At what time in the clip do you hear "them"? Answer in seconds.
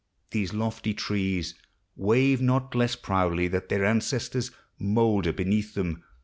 5.75-6.03